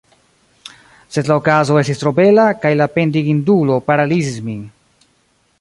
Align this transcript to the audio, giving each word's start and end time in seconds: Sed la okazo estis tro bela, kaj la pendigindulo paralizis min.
Sed 1.17 1.29
la 1.31 1.35
okazo 1.41 1.77
estis 1.83 2.01
tro 2.03 2.15
bela, 2.21 2.47
kaj 2.65 2.73
la 2.81 2.91
pendigindulo 2.97 3.81
paralizis 3.91 4.45
min. 4.49 4.69